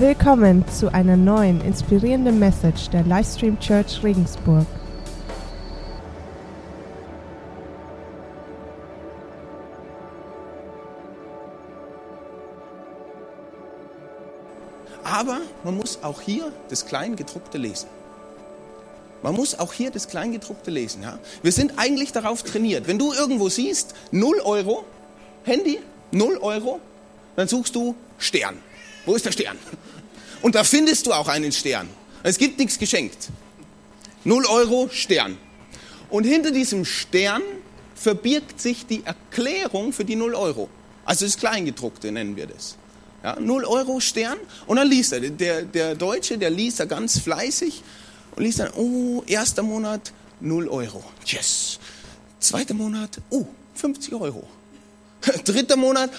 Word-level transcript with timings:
Willkommen 0.00 0.64
zu 0.68 0.94
einer 0.94 1.16
neuen 1.16 1.60
inspirierenden 1.60 2.38
Message 2.38 2.88
der 2.90 3.02
Livestream 3.02 3.58
Church 3.58 4.00
Regensburg. 4.04 4.64
Aber 15.02 15.40
man 15.64 15.76
muss 15.76 15.98
auch 16.04 16.20
hier 16.20 16.52
das 16.68 16.86
Kleingedruckte 16.86 17.58
lesen. 17.58 17.88
Man 19.24 19.34
muss 19.34 19.58
auch 19.58 19.72
hier 19.72 19.90
das 19.90 20.06
Kleingedruckte 20.06 20.70
lesen. 20.70 21.02
Ja? 21.02 21.18
Wir 21.42 21.50
sind 21.50 21.72
eigentlich 21.76 22.12
darauf 22.12 22.44
trainiert. 22.44 22.86
Wenn 22.86 23.00
du 23.00 23.12
irgendwo 23.12 23.48
siehst, 23.48 23.96
0 24.12 24.42
Euro, 24.44 24.84
Handy, 25.42 25.80
0 26.12 26.36
Euro, 26.36 26.78
dann 27.34 27.48
suchst 27.48 27.74
du 27.74 27.96
Stern. 28.16 28.58
Wo 29.08 29.16
ist 29.16 29.24
der 29.24 29.32
Stern? 29.32 29.56
Und 30.42 30.54
da 30.54 30.64
findest 30.64 31.06
du 31.06 31.14
auch 31.14 31.28
einen 31.28 31.50
Stern. 31.50 31.88
Es 32.22 32.36
gibt 32.36 32.58
nichts 32.58 32.78
geschenkt. 32.78 33.30
0 34.24 34.44
Euro, 34.44 34.90
Stern. 34.92 35.38
Und 36.10 36.24
hinter 36.24 36.50
diesem 36.50 36.84
Stern 36.84 37.40
verbirgt 37.94 38.60
sich 38.60 38.84
die 38.84 39.02
Erklärung 39.06 39.94
für 39.94 40.04
die 40.04 40.14
0 40.14 40.34
Euro. 40.34 40.68
Also 41.06 41.24
das 41.24 41.38
Kleingedruckte 41.38 42.12
nennen 42.12 42.36
wir 42.36 42.48
das. 42.48 42.76
Ja, 43.24 43.40
0 43.40 43.64
Euro 43.64 43.98
Stern. 43.98 44.36
Und 44.66 44.76
dann 44.76 44.88
liest 44.88 45.14
er. 45.14 45.20
Der, 45.20 45.62
der 45.62 45.94
Deutsche, 45.94 46.36
der 46.36 46.50
liest 46.50 46.78
da 46.80 46.84
ganz 46.84 47.18
fleißig 47.18 47.82
und 48.36 48.42
liest 48.42 48.58
dann, 48.58 48.72
oh, 48.76 49.22
erster 49.26 49.62
Monat 49.62 50.12
0 50.40 50.68
Euro. 50.68 51.02
Yes. 51.24 51.78
Zweiter 52.40 52.74
Monat, 52.74 53.22
oh, 53.30 53.46
50 53.74 54.12
Euro. 54.12 54.46
Dritter 55.44 55.76
Monat, 55.78 56.10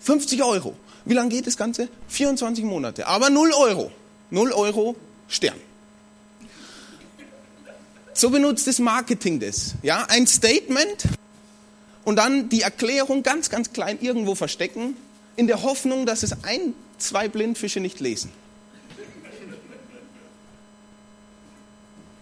50 0.00 0.42
Euro. 0.42 0.74
Wie 1.04 1.14
lange 1.14 1.28
geht 1.30 1.46
das 1.46 1.56
Ganze? 1.56 1.88
24 2.08 2.64
Monate. 2.64 3.06
Aber 3.06 3.30
0 3.30 3.52
Euro. 3.52 3.90
0 4.30 4.52
Euro 4.52 4.96
Stern. 5.28 5.58
So 8.12 8.30
benutzt 8.30 8.66
das 8.66 8.78
Marketing 8.78 9.40
das. 9.40 9.74
Ja, 9.82 10.06
ein 10.08 10.26
Statement 10.26 11.04
und 12.04 12.16
dann 12.16 12.48
die 12.48 12.62
Erklärung 12.62 13.22
ganz, 13.22 13.50
ganz 13.50 13.72
klein 13.72 13.98
irgendwo 14.00 14.34
verstecken, 14.34 14.96
in 15.36 15.46
der 15.48 15.62
Hoffnung, 15.62 16.06
dass 16.06 16.22
es 16.22 16.44
ein, 16.44 16.74
zwei 16.98 17.28
Blindfische 17.28 17.80
nicht 17.80 17.98
lesen. 18.00 18.30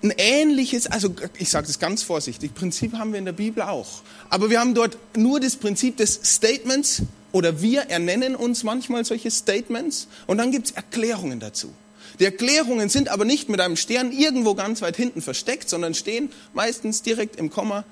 Ein 0.02 0.14
ähnliches, 0.16 0.88
also 0.88 1.14
ich 1.38 1.48
sage 1.50 1.66
das 1.66 1.78
ganz 1.78 2.02
vorsichtig, 2.02 2.54
Prinzip 2.54 2.94
haben 2.94 3.12
wir 3.12 3.18
in 3.18 3.24
der 3.24 3.32
Bibel 3.32 3.62
auch. 3.62 4.02
Aber 4.30 4.50
wir 4.50 4.58
haben 4.58 4.74
dort 4.74 4.96
nur 5.16 5.38
das 5.38 5.56
Prinzip 5.56 5.98
des 5.98 6.18
Statements 6.24 7.02
oder 7.32 7.60
wir 7.60 7.82
ernennen 7.82 8.36
uns 8.36 8.62
manchmal 8.62 9.04
solche 9.04 9.30
Statements 9.30 10.08
und 10.26 10.38
dann 10.38 10.52
gibt 10.52 10.66
es 10.66 10.72
Erklärungen 10.72 11.40
dazu. 11.40 11.72
Die 12.20 12.24
Erklärungen 12.24 12.88
sind 12.88 13.08
aber 13.08 13.24
nicht 13.24 13.48
mit 13.48 13.60
einem 13.60 13.76
Stern 13.76 14.12
irgendwo 14.12 14.54
ganz 14.54 14.82
weit 14.82 14.96
hinten 14.96 15.22
versteckt, 15.22 15.68
sondern 15.68 15.94
stehen 15.94 16.30
meistens 16.52 17.02
direkt 17.02 17.36
im 17.36 17.50
Komma 17.50 17.84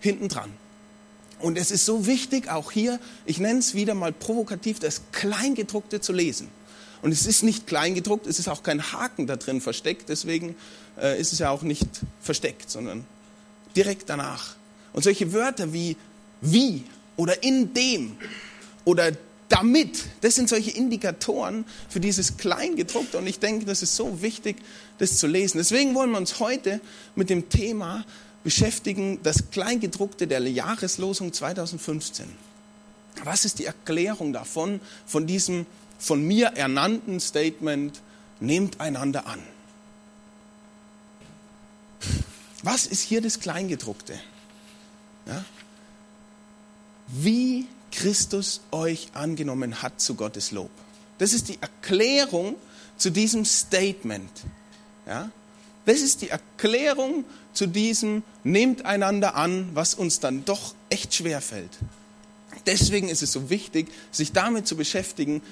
hinten 0.00 0.28
dran. 0.28 0.52
Und 1.38 1.56
es 1.56 1.70
ist 1.70 1.84
so 1.86 2.06
wichtig, 2.06 2.50
auch 2.50 2.72
hier, 2.72 2.98
ich 3.24 3.38
nenne 3.38 3.60
es 3.60 3.74
wieder 3.74 3.94
mal 3.94 4.12
provokativ, 4.12 4.80
das 4.80 5.02
Kleingedruckte 5.12 6.00
zu 6.00 6.12
lesen. 6.12 6.48
Und 7.00 7.12
es 7.12 7.26
ist 7.26 7.44
nicht 7.44 7.68
kleingedruckt, 7.68 8.26
es 8.26 8.40
ist 8.40 8.48
auch 8.48 8.64
kein 8.64 8.92
Haken 8.92 9.28
da 9.28 9.36
drin 9.36 9.60
versteckt, 9.60 10.08
deswegen 10.08 10.56
äh, 11.00 11.20
ist 11.20 11.32
es 11.32 11.38
ja 11.38 11.50
auch 11.50 11.62
nicht 11.62 11.88
versteckt, 12.20 12.68
sondern 12.68 13.04
direkt 13.76 14.10
danach. 14.10 14.56
Und 14.92 15.04
solche 15.04 15.32
Wörter 15.32 15.72
wie 15.72 15.96
wie 16.40 16.84
oder 17.16 17.42
in 17.42 17.72
dem 17.74 18.16
oder 18.88 19.12
damit, 19.50 20.06
das 20.22 20.34
sind 20.34 20.48
solche 20.48 20.70
Indikatoren 20.70 21.66
für 21.90 22.00
dieses 22.00 22.38
Kleingedruckte. 22.38 23.18
Und 23.18 23.26
ich 23.26 23.38
denke, 23.38 23.66
das 23.66 23.82
ist 23.82 23.94
so 23.94 24.22
wichtig, 24.22 24.56
das 24.96 25.18
zu 25.18 25.26
lesen. 25.26 25.58
Deswegen 25.58 25.94
wollen 25.94 26.10
wir 26.10 26.16
uns 26.16 26.40
heute 26.40 26.80
mit 27.14 27.28
dem 27.28 27.50
Thema 27.50 28.06
beschäftigen, 28.44 29.20
das 29.22 29.50
Kleingedruckte 29.50 30.26
der 30.26 30.40
Jahreslosung 30.40 31.34
2015. 31.34 32.24
Was 33.24 33.44
ist 33.44 33.58
die 33.58 33.66
Erklärung 33.66 34.32
davon, 34.32 34.80
von 35.04 35.26
diesem 35.26 35.66
von 35.98 36.26
mir 36.26 36.46
ernannten 36.46 37.20
Statement, 37.20 38.00
nehmt 38.40 38.80
einander 38.80 39.26
an? 39.26 39.42
Was 42.62 42.86
ist 42.86 43.02
hier 43.02 43.20
das 43.20 43.38
Kleingedruckte? 43.38 44.18
Ja? 45.26 45.44
Wie 47.08 47.66
Christus 47.92 48.60
euch 48.70 49.08
angenommen 49.14 49.82
hat 49.82 50.00
zu 50.00 50.14
Gottes 50.14 50.50
Lob. 50.50 50.70
Das 51.18 51.32
ist 51.32 51.48
die 51.48 51.58
Erklärung 51.60 52.56
zu 52.96 53.10
diesem 53.10 53.44
Statement. 53.44 54.30
Ja? 55.06 55.30
Das 55.84 56.00
ist 56.00 56.22
die 56.22 56.30
Erklärung 56.30 57.24
zu 57.52 57.66
diesem 57.66 58.22
Nehmt 58.44 58.84
einander 58.84 59.34
an, 59.34 59.70
was 59.74 59.94
uns 59.94 60.20
dann 60.20 60.44
doch 60.44 60.74
echt 60.90 61.14
schwer 61.14 61.40
fällt. 61.40 61.78
Deswegen 62.66 63.08
ist 63.08 63.22
es 63.22 63.32
so 63.32 63.50
wichtig, 63.50 63.88
sich 64.10 64.32
damit 64.32 64.66
zu 64.66 64.76
beschäftigen, 64.76 65.42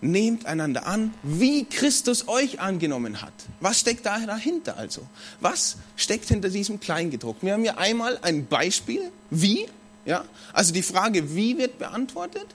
nehmt 0.00 0.46
einander 0.46 0.86
an, 0.86 1.14
wie 1.22 1.64
Christus 1.64 2.28
euch 2.28 2.60
angenommen 2.60 3.22
hat. 3.22 3.32
Was 3.60 3.80
steckt 3.80 4.06
da 4.06 4.18
dahinter 4.18 4.76
also? 4.76 5.02
Was 5.40 5.76
steckt 5.96 6.28
hinter 6.28 6.50
diesem 6.50 6.80
Kleingedruckten? 6.80 7.46
Wir 7.46 7.54
haben 7.54 7.62
hier 7.62 7.78
einmal 7.78 8.18
ein 8.22 8.46
Beispiel, 8.46 9.00
wie 9.30 9.66
ja? 10.06 10.24
Also 10.52 10.72
die 10.72 10.82
Frage, 10.82 11.34
wie 11.34 11.58
wird 11.58 11.78
beantwortet 11.78 12.46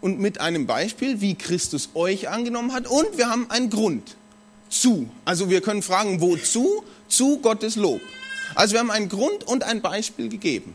und 0.00 0.20
mit 0.20 0.40
einem 0.40 0.66
Beispiel, 0.66 1.20
wie 1.20 1.34
Christus 1.34 1.90
euch 1.94 2.28
angenommen 2.28 2.72
hat 2.72 2.86
und 2.86 3.16
wir 3.16 3.30
haben 3.30 3.50
einen 3.50 3.70
Grund 3.70 4.16
zu. 4.68 5.08
Also 5.24 5.48
wir 5.48 5.60
können 5.60 5.82
fragen, 5.82 6.20
wozu? 6.20 6.84
Zu 7.08 7.38
Gottes 7.38 7.76
Lob. 7.76 8.00
Also 8.54 8.72
wir 8.72 8.80
haben 8.80 8.90
einen 8.90 9.08
Grund 9.08 9.44
und 9.44 9.62
ein 9.62 9.80
Beispiel 9.80 10.28
gegeben 10.28 10.74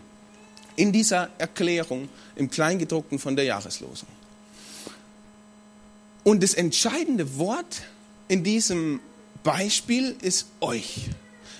in 0.75 0.93
dieser 0.93 1.29
Erklärung 1.37 2.07
im 2.37 2.49
Kleingedruckten 2.49 3.19
von 3.19 3.35
der 3.35 3.43
Jahreslosung. 3.45 4.07
Und 6.23 6.41
das 6.41 6.53
entscheidende 6.53 7.37
Wort 7.37 7.81
in 8.29 8.43
diesem 8.43 9.01
Beispiel 9.43 10.15
ist 10.21 10.47
euch. 10.61 11.09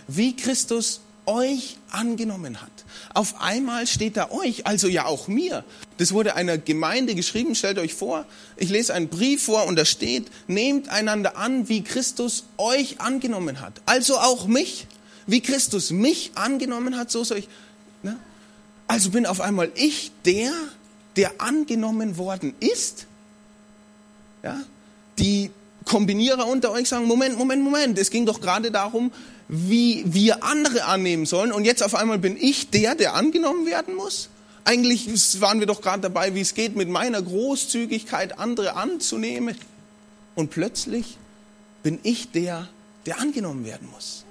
Wie 0.07 0.35
Christus 0.35 1.01
euch 1.29 1.78
angenommen 1.91 2.62
hat. 2.62 2.72
Auf 3.13 3.40
einmal 3.40 3.88
steht 3.88 4.17
da 4.17 4.31
euch, 4.31 4.66
also 4.66 4.88
ja 4.88 5.06
auch 5.06 5.28
mir. 5.28 5.63
Das 5.97 6.12
wurde 6.12 6.35
einer 6.35 6.57
Gemeinde 6.57 7.16
geschrieben, 7.16 7.56
stellt 7.56 7.78
euch 7.78 7.94
vor, 7.94 8.25
ich 8.57 8.69
lese 8.69 8.94
einen 8.94 9.07
Brief 9.07 9.44
vor 9.44 9.66
und 9.67 9.78
da 9.78 9.85
steht, 9.85 10.28
nehmt 10.47 10.90
einander 10.90 11.38
an, 11.38 11.69
wie 11.69 11.84
Christus 11.84 12.45
euch 12.57 13.00
angenommen 13.00 13.62
hat. 13.62 13.81
Also 13.85 14.17
auch 14.17 14.47
mich. 14.47 14.88
Wie 15.28 15.41
Christus 15.41 15.91
mich 15.91 16.31
angenommen 16.34 16.97
hat, 16.97 17.12
so 17.12 17.23
soll 17.23 17.38
ich. 17.38 17.47
Ne? 18.01 18.17
Also 18.88 19.11
bin 19.11 19.28
auf 19.28 19.41
einmal 19.41 19.72
ich 19.75 20.11
der, 20.25 20.51
der 21.16 21.40
angenommen 21.40 22.17
worden 22.17 22.56
ist. 22.59 23.06
Ja? 24.41 24.59
Die 25.19 25.51
Kombinierer 25.89 26.45
unter 26.45 26.72
euch 26.72 26.88
sagen, 26.88 27.05
Moment, 27.07 27.35
Moment, 27.35 27.63
Moment, 27.63 27.97
es 27.97 28.11
ging 28.11 28.27
doch 28.27 28.41
gerade 28.41 28.69
darum, 28.69 29.11
wie 29.47 30.03
wir 30.05 30.44
andere 30.44 30.85
annehmen 30.85 31.25
sollen. 31.25 31.51
Und 31.51 31.66
jetzt 31.66 31.81
auf 31.81 31.95
einmal 31.95 32.19
bin 32.19 32.38
ich 32.39 32.69
der, 32.69 32.94
der 32.94 33.16
angenommen 33.16 33.66
werden 33.66 33.95
muss? 33.95 34.29
Eigentlich 34.66 35.09
waren 35.41 35.59
wir 35.59 35.66
doch 35.66 35.81
gerade 35.81 36.01
dabei, 36.01 36.35
wie 36.35 36.41
es 36.41 36.53
geht, 36.53 36.75
mit 36.75 36.89
meiner 36.89 37.19
Großzügigkeit 37.23 38.38
andere 38.38 38.75
anzunehmen. 38.75 39.55
Und 40.35 40.51
plötzlich 40.51 41.17
bin 41.81 41.97
ich 42.03 42.29
der, 42.29 42.69
der 43.07 43.19
angenommen 43.19 43.66
werden 43.66 43.89
muss. 43.91 44.25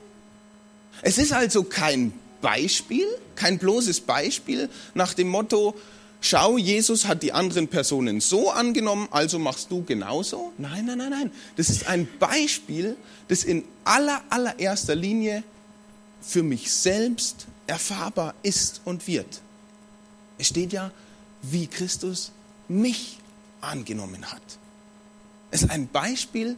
Es 1.02 1.18
ist 1.18 1.32
also 1.32 1.64
kein 1.64 2.12
Beispiel, 2.40 3.06
kein 3.34 3.58
bloßes 3.58 4.02
Beispiel 4.02 4.68
nach 4.94 5.12
dem 5.12 5.28
Motto, 5.28 5.74
schau, 6.20 6.58
Jesus 6.58 7.06
hat 7.06 7.22
die 7.22 7.32
anderen 7.32 7.68
Personen 7.68 8.20
so 8.20 8.50
angenommen, 8.50 9.08
also 9.10 9.38
machst 9.38 9.70
du 9.70 9.84
genauso. 9.84 10.52
Nein, 10.58 10.86
nein, 10.86 10.98
nein, 10.98 11.10
nein. 11.10 11.32
Das 11.56 11.70
ist 11.70 11.86
ein 11.86 12.08
Beispiel, 12.18 12.96
das 13.28 13.44
in 13.44 13.64
aller, 13.84 14.22
allererster 14.30 14.94
Linie 14.94 15.42
für 16.20 16.42
mich 16.42 16.70
selbst 16.72 17.46
erfahrbar 17.66 18.34
ist 18.42 18.80
und 18.84 19.06
wird. 19.06 19.40
Es 20.38 20.48
steht 20.48 20.72
ja, 20.72 20.90
wie 21.42 21.66
Christus 21.66 22.32
mich 22.68 23.18
angenommen 23.60 24.24
hat. 24.30 24.42
Es 25.50 25.62
ist 25.62 25.70
ein 25.70 25.88
Beispiel, 25.88 26.56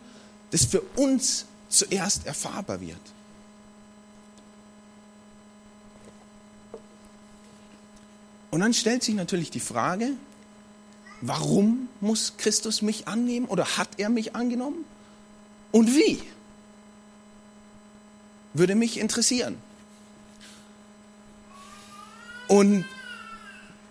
das 0.51 0.65
für 0.65 0.81
uns 0.97 1.47
zuerst 1.69 2.27
erfahrbar 2.27 2.81
wird. 2.81 3.01
Und 8.51 8.61
dann 8.61 8.75
stellt 8.75 9.03
sich 9.03 9.15
natürlich 9.15 9.51
die 9.51 9.61
Frage, 9.61 10.11
warum 11.21 11.89
muss 12.01 12.35
Christus 12.37 12.83
mich 12.83 13.07
annehmen 13.07 13.47
oder 13.47 13.77
hat 13.77 13.89
er 13.99 14.09
mich 14.09 14.35
angenommen? 14.35 14.85
Und 15.71 15.95
wie? 15.95 16.23
Würde 18.55 18.75
mich 18.75 18.99
interessieren. 18.99 19.57
Und 22.49 22.85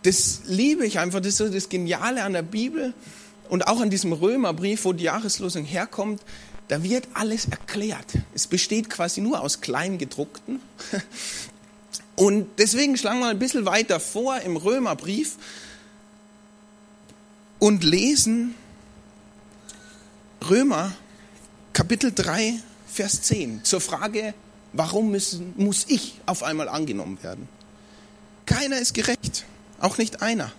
das 0.04 0.42
liebe 0.46 0.86
ich 0.86 1.00
einfach, 1.00 1.20
das 1.20 1.28
ist 1.30 1.38
so 1.38 1.50
das 1.50 1.70
Geniale 1.70 2.24
an 2.24 2.34
der 2.34 2.42
Bibel. 2.42 2.94
und 3.50 3.68
auch 3.68 3.82
an 3.82 3.90
diesem 3.90 4.14
Römerbrief, 4.14 4.86
wo 4.86 4.94
die 4.94 5.06
Jahreslosung 5.06 5.66
herkommt, 5.66 6.22
da 6.68 6.84
wird 6.84 7.08
alles 7.16 7.46
erklärt. 7.46 8.06
Es 8.36 8.46
besteht 8.46 8.90
quasi 8.90 9.22
nur 9.22 9.42
aus 9.42 9.60
Kleingedruckten. 9.60 10.62
Und 12.20 12.50
deswegen 12.58 12.98
schlagen 12.98 13.22
wir 13.22 13.28
ein 13.28 13.40
bisschen 13.40 13.66
weiter 13.66 13.98
vor 14.02 14.42
im 14.42 14.58
Römerbrief 14.58 15.38
und 17.60 17.82
lesen 17.82 18.56
Römer 20.50 20.92
Kapitel 21.72 22.12
3, 22.14 22.60
Vers 22.88 23.22
10 23.22 23.64
zur 23.64 23.80
Frage, 23.80 24.34
warum 24.74 25.12
müssen, 25.12 25.54
muss 25.56 25.86
ich 25.88 26.20
auf 26.26 26.44
einmal 26.44 26.68
angenommen 26.68 27.24
werden? 27.24 27.48
Keiner 28.46 28.80
ist 28.80 28.94
gerecht, 28.94 29.46
auch 29.80 29.98
nicht 29.98 30.22
einer. 30.22 30.52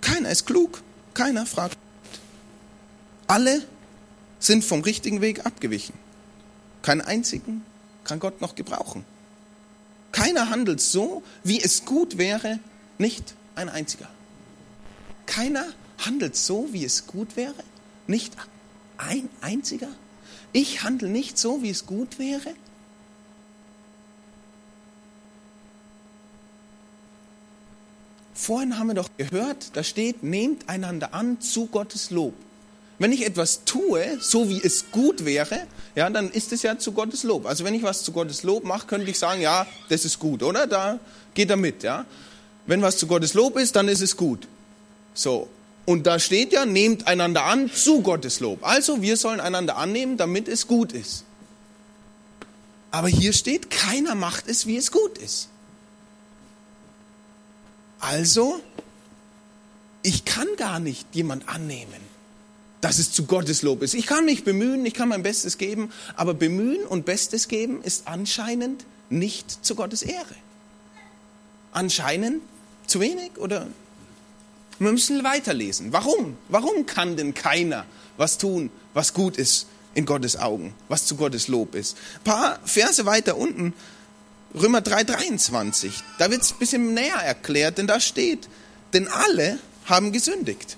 Keiner 0.00 0.30
ist 0.30 0.46
klug, 0.46 0.80
keiner 1.12 1.44
fragt. 1.44 1.76
Alle 3.26 3.62
sind 4.38 4.64
vom 4.64 4.80
richtigen 4.80 5.20
Weg 5.20 5.44
abgewichen. 5.44 5.92
Keinen 6.80 7.02
einzigen 7.02 7.66
kann 8.02 8.18
Gott 8.18 8.40
noch 8.40 8.54
gebrauchen. 8.54 9.04
Keiner 10.12 10.50
handelt 10.50 10.80
so, 10.80 11.22
wie 11.42 11.60
es 11.60 11.84
gut 11.84 12.18
wäre, 12.18 12.58
nicht 12.98 13.34
ein 13.54 13.68
einziger. 13.68 14.08
Keiner 15.26 15.64
handelt 15.98 16.36
so, 16.36 16.68
wie 16.72 16.84
es 16.84 17.06
gut 17.06 17.36
wäre, 17.36 17.54
nicht 18.06 18.36
ein 18.98 19.28
einziger. 19.40 19.88
Ich 20.52 20.82
handle 20.82 21.08
nicht 21.08 21.38
so, 21.38 21.62
wie 21.62 21.70
es 21.70 21.86
gut 21.86 22.18
wäre. 22.18 22.54
Vorhin 28.34 28.78
haben 28.78 28.88
wir 28.88 28.94
doch 28.94 29.10
gehört, 29.16 29.76
da 29.76 29.84
steht, 29.84 30.22
nehmt 30.22 30.68
einander 30.68 31.14
an 31.14 31.40
zu 31.40 31.66
Gottes 31.66 32.10
Lob. 32.10 32.34
Wenn 33.02 33.10
ich 33.10 33.26
etwas 33.26 33.64
tue, 33.64 34.16
so 34.20 34.48
wie 34.48 34.62
es 34.62 34.92
gut 34.92 35.24
wäre, 35.24 35.66
ja, 35.96 36.08
dann 36.08 36.30
ist 36.30 36.52
es 36.52 36.62
ja 36.62 36.78
zu 36.78 36.92
Gottes 36.92 37.24
Lob. 37.24 37.46
Also 37.46 37.64
wenn 37.64 37.74
ich 37.74 37.82
was 37.82 38.04
zu 38.04 38.12
Gottes 38.12 38.44
Lob 38.44 38.62
mache, 38.62 38.86
könnte 38.86 39.10
ich 39.10 39.18
sagen, 39.18 39.40
ja, 39.40 39.66
das 39.88 40.04
ist 40.04 40.20
gut, 40.20 40.40
oder? 40.40 40.68
Da 40.68 41.00
geht 41.34 41.50
er 41.50 41.56
mit, 41.56 41.82
ja. 41.82 42.06
Wenn 42.64 42.80
was 42.80 42.98
zu 42.98 43.08
Gottes 43.08 43.34
Lob 43.34 43.58
ist, 43.58 43.74
dann 43.74 43.88
ist 43.88 44.02
es 44.02 44.16
gut. 44.16 44.46
So. 45.14 45.48
Und 45.84 46.06
da 46.06 46.20
steht 46.20 46.52
ja, 46.52 46.64
nehmt 46.64 47.08
einander 47.08 47.42
an 47.42 47.72
zu 47.72 48.02
Gottes 48.02 48.38
Lob. 48.38 48.60
Also 48.62 49.02
wir 49.02 49.16
sollen 49.16 49.40
einander 49.40 49.78
annehmen, 49.78 50.16
damit 50.16 50.46
es 50.46 50.68
gut 50.68 50.92
ist. 50.92 51.24
Aber 52.92 53.08
hier 53.08 53.32
steht, 53.32 53.68
keiner 53.68 54.14
macht 54.14 54.46
es, 54.46 54.64
wie 54.68 54.76
es 54.76 54.92
gut 54.92 55.18
ist. 55.18 55.48
Also, 57.98 58.60
ich 60.04 60.24
kann 60.24 60.46
gar 60.56 60.78
nicht 60.78 61.16
jemand 61.16 61.48
annehmen 61.48 62.12
dass 62.82 62.98
es 62.98 63.12
zu 63.12 63.24
Gottes 63.24 63.62
Lob 63.62 63.80
ist. 63.82 63.94
Ich 63.94 64.06
kann 64.06 64.26
mich 64.26 64.44
bemühen, 64.44 64.84
ich 64.84 64.92
kann 64.92 65.08
mein 65.08 65.22
Bestes 65.22 65.56
geben, 65.56 65.90
aber 66.16 66.34
bemühen 66.34 66.84
und 66.84 67.06
Bestes 67.06 67.48
geben 67.48 67.80
ist 67.82 68.06
anscheinend 68.06 68.84
nicht 69.08 69.64
zu 69.64 69.76
Gottes 69.76 70.02
Ehre. 70.02 70.34
Anscheinend 71.70 72.42
zu 72.86 73.00
wenig 73.00 73.38
oder 73.38 73.68
wir 74.80 74.90
müssen 74.90 75.22
weiterlesen. 75.22 75.92
Warum? 75.92 76.36
Warum 76.48 76.84
kann 76.84 77.16
denn 77.16 77.34
keiner 77.34 77.86
was 78.16 78.36
tun, 78.36 78.68
was 78.94 79.14
gut 79.14 79.36
ist 79.36 79.68
in 79.94 80.04
Gottes 80.04 80.36
Augen, 80.36 80.74
was 80.88 81.06
zu 81.06 81.14
Gottes 81.14 81.46
Lob 81.46 81.76
ist? 81.76 81.96
Ein 82.16 82.24
paar 82.24 82.58
Verse 82.64 83.06
weiter 83.06 83.36
unten, 83.36 83.74
Römer 84.54 84.80
3,23, 84.80 85.92
da 86.18 86.30
wird 86.30 86.42
es 86.42 86.52
ein 86.52 86.58
bisschen 86.58 86.94
näher 86.94 87.14
erklärt, 87.14 87.78
denn 87.78 87.86
da 87.86 88.00
steht, 88.00 88.48
denn 88.92 89.08
alle 89.08 89.58
haben 89.86 90.12
gesündigt 90.12 90.76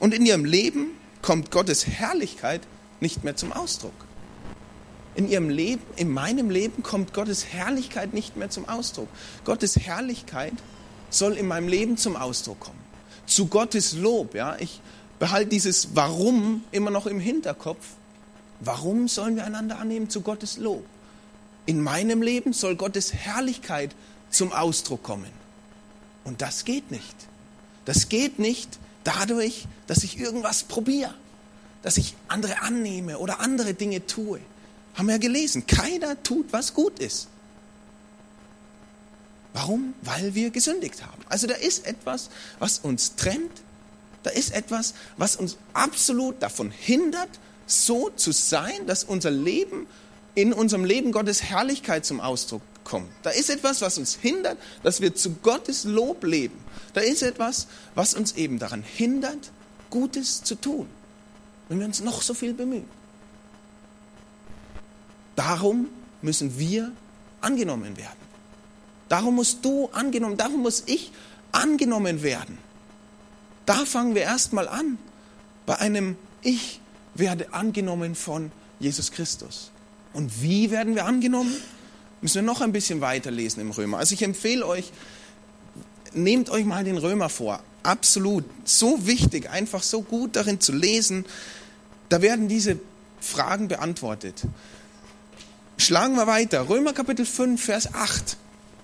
und 0.00 0.12
in 0.12 0.26
ihrem 0.26 0.44
Leben 0.44 0.90
kommt 1.24 1.50
Gottes 1.50 1.86
Herrlichkeit 1.86 2.60
nicht 3.00 3.24
mehr 3.24 3.34
zum 3.34 3.50
Ausdruck. 3.50 3.94
In 5.14 5.26
ihrem 5.26 5.48
Leben, 5.48 5.82
in 5.96 6.10
meinem 6.12 6.50
Leben 6.50 6.82
kommt 6.82 7.14
Gottes 7.14 7.46
Herrlichkeit 7.46 8.12
nicht 8.12 8.36
mehr 8.36 8.50
zum 8.50 8.68
Ausdruck. 8.68 9.08
Gottes 9.42 9.76
Herrlichkeit 9.76 10.52
soll 11.08 11.38
in 11.38 11.46
meinem 11.46 11.66
Leben 11.66 11.96
zum 11.96 12.16
Ausdruck 12.16 12.60
kommen. 12.60 12.78
Zu 13.24 13.46
Gottes 13.46 13.94
Lob, 13.94 14.34
ja. 14.34 14.56
Ich 14.58 14.82
behalte 15.18 15.48
dieses 15.48 15.96
Warum 15.96 16.62
immer 16.72 16.90
noch 16.90 17.06
im 17.06 17.20
Hinterkopf. 17.20 17.86
Warum 18.60 19.08
sollen 19.08 19.36
wir 19.36 19.46
einander 19.46 19.78
annehmen 19.78 20.10
zu 20.10 20.20
Gottes 20.20 20.58
Lob? 20.58 20.84
In 21.64 21.80
meinem 21.80 22.20
Leben 22.20 22.52
soll 22.52 22.76
Gottes 22.76 23.14
Herrlichkeit 23.14 23.94
zum 24.28 24.52
Ausdruck 24.52 25.02
kommen. 25.02 25.32
Und 26.24 26.42
das 26.42 26.66
geht 26.66 26.90
nicht. 26.90 27.16
Das 27.86 28.10
geht 28.10 28.38
nicht, 28.38 28.78
Dadurch, 29.04 29.66
dass 29.86 30.02
ich 30.02 30.18
irgendwas 30.18 30.64
probiere, 30.64 31.14
dass 31.82 31.98
ich 31.98 32.14
andere 32.28 32.62
annehme 32.62 33.18
oder 33.18 33.40
andere 33.40 33.74
Dinge 33.74 34.06
tue. 34.06 34.40
Haben 34.94 35.06
wir 35.06 35.14
ja 35.14 35.20
gelesen, 35.20 35.66
keiner 35.66 36.22
tut, 36.22 36.52
was 36.52 36.72
gut 36.72 36.98
ist. 36.98 37.28
Warum? 39.52 39.94
Weil 40.02 40.34
wir 40.34 40.50
gesündigt 40.50 41.04
haben. 41.04 41.22
Also 41.28 41.46
da 41.46 41.54
ist 41.54 41.86
etwas, 41.86 42.30
was 42.58 42.78
uns 42.78 43.14
trennt. 43.16 43.62
Da 44.22 44.30
ist 44.30 44.52
etwas, 44.52 44.94
was 45.16 45.36
uns 45.36 45.58
absolut 45.74 46.42
davon 46.42 46.70
hindert, 46.70 47.28
so 47.66 48.10
zu 48.10 48.32
sein, 48.32 48.86
dass 48.86 49.04
unser 49.04 49.30
Leben 49.30 49.86
in 50.34 50.52
unserem 50.52 50.84
Leben 50.84 51.12
Gottes 51.12 51.42
Herrlichkeit 51.42 52.04
zum 52.04 52.20
Ausdruck 52.20 52.62
kommt. 52.84 53.10
Da 53.22 53.30
ist 53.30 53.50
etwas, 53.50 53.80
was 53.80 53.98
uns 53.98 54.14
hindert, 54.14 54.58
dass 54.82 55.00
wir 55.00 55.14
zu 55.14 55.34
Gottes 55.36 55.84
Lob 55.84 56.24
leben. 56.24 56.58
Da 56.92 57.00
ist 57.00 57.22
etwas, 57.22 57.66
was 57.94 58.14
uns 58.14 58.32
eben 58.32 58.58
daran 58.58 58.82
hindert, 58.82 59.50
Gutes 59.90 60.42
zu 60.42 60.54
tun, 60.54 60.88
wenn 61.68 61.78
wir 61.78 61.86
uns 61.86 62.00
noch 62.00 62.22
so 62.22 62.34
viel 62.34 62.52
bemühen. 62.54 62.88
Darum 65.36 65.88
müssen 66.22 66.58
wir 66.58 66.92
angenommen 67.40 67.96
werden. 67.96 68.24
Darum 69.08 69.36
musst 69.36 69.64
du 69.64 69.88
angenommen, 69.92 70.36
darum 70.36 70.62
muss 70.62 70.84
ich 70.86 71.12
angenommen 71.52 72.22
werden. 72.22 72.58
Da 73.66 73.84
fangen 73.84 74.14
wir 74.14 74.22
erstmal 74.22 74.68
an, 74.68 74.98
bei 75.66 75.78
einem 75.78 76.16
Ich 76.42 76.80
werde 77.14 77.52
angenommen 77.52 78.14
von 78.14 78.50
Jesus 78.80 79.12
Christus. 79.12 79.70
Und 80.12 80.42
wie 80.42 80.70
werden 80.70 80.94
wir 80.94 81.06
angenommen? 81.06 81.54
Müssen 82.20 82.36
wir 82.36 82.42
noch 82.42 82.60
ein 82.60 82.72
bisschen 82.72 83.00
weiterlesen 83.00 83.60
im 83.60 83.70
Römer. 83.70 83.98
Also 83.98 84.14
ich 84.14 84.22
empfehle 84.22 84.66
euch, 84.66 84.92
nehmt 86.12 86.50
euch 86.50 86.64
mal 86.64 86.84
den 86.84 86.98
Römer 86.98 87.28
vor. 87.28 87.62
Absolut. 87.82 88.44
So 88.64 89.06
wichtig, 89.06 89.50
einfach 89.50 89.82
so 89.82 90.02
gut 90.02 90.36
darin 90.36 90.60
zu 90.60 90.72
lesen. 90.72 91.26
Da 92.08 92.22
werden 92.22 92.48
diese 92.48 92.78
Fragen 93.20 93.68
beantwortet. 93.68 94.42
Schlagen 95.76 96.16
wir 96.16 96.26
weiter. 96.26 96.68
Römer 96.68 96.92
Kapitel 96.92 97.26
5, 97.26 97.62
Vers 97.62 97.92
8. 97.94 98.36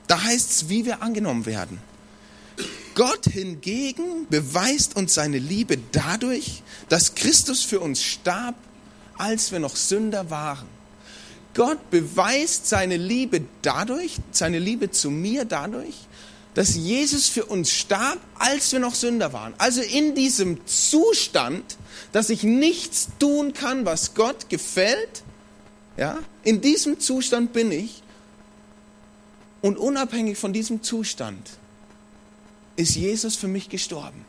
Da 0.06 0.22
heißt 0.22 0.50
es, 0.50 0.68
wie 0.68 0.84
wir 0.84 1.02
angenommen 1.02 1.46
werden. 1.46 1.78
Gott 2.94 3.26
hingegen 3.26 4.26
beweist 4.28 4.96
uns 4.96 5.14
seine 5.14 5.38
Liebe 5.38 5.78
dadurch, 5.92 6.62
dass 6.88 7.14
Christus 7.14 7.62
für 7.62 7.80
uns 7.80 8.02
starb, 8.02 8.56
als 9.16 9.52
wir 9.52 9.60
noch 9.60 9.76
Sünder 9.76 10.30
waren. 10.30 10.66
Gott 11.54 11.90
beweist 11.90 12.69
seine 12.69 12.97
Liebe 12.97 13.42
dadurch, 13.62 14.16
seine 14.30 14.59
Liebe 14.59 14.90
zu 14.90 15.11
mir 15.11 15.45
dadurch, 15.45 15.95
dass 16.54 16.75
Jesus 16.75 17.28
für 17.28 17.45
uns 17.45 17.71
starb, 17.71 18.19
als 18.38 18.73
wir 18.73 18.80
noch 18.80 18.95
Sünder 18.95 19.33
waren. 19.33 19.54
Also 19.59 19.80
in 19.83 20.14
diesem 20.14 20.66
Zustand, 20.66 21.76
dass 22.12 22.30
ich 22.30 22.42
nichts 22.42 23.09
tun 23.19 23.52
kann, 23.52 23.85
was 23.85 24.14
Gott 24.14 24.49
gefällt, 24.49 25.23
ja, 25.97 26.19
in 26.45 26.61
diesem 26.61 26.99
Zustand 27.00 27.52
bin 27.52 27.71
ich. 27.73 28.02
Und 29.61 29.76
unabhängig 29.76 30.38
von 30.38 30.52
diesem 30.52 30.83
Zustand 30.83 31.50
ist 32.76 32.95
Jesus 32.95 33.37
für 33.37 33.49
mich 33.49 33.69
gestorben 33.69 34.25